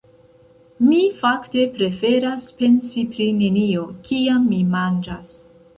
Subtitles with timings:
[0.85, 5.35] Mi fakte preferas pensi pri nenio, kiam mi manĝas.